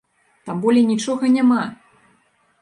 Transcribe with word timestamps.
Там 0.47 0.63
болей 0.63 0.85
нічога 0.93 1.29
няма! 1.35 1.61